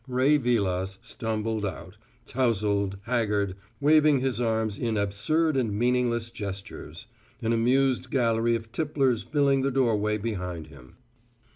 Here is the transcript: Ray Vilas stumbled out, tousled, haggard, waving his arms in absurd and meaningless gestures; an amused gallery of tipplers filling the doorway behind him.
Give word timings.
Ray 0.07 0.37
Vilas 0.37 0.97
stumbled 1.03 1.63
out, 1.63 1.97
tousled, 2.25 2.97
haggard, 3.03 3.55
waving 3.79 4.19
his 4.19 4.41
arms 4.41 4.79
in 4.79 4.97
absurd 4.97 5.55
and 5.55 5.77
meaningless 5.77 6.31
gestures; 6.31 7.05
an 7.39 7.53
amused 7.53 8.09
gallery 8.09 8.55
of 8.55 8.71
tipplers 8.71 9.21
filling 9.23 9.61
the 9.61 9.69
doorway 9.69 10.17
behind 10.17 10.65
him. 10.69 10.95